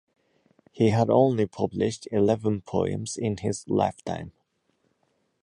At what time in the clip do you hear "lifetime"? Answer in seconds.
3.67-4.31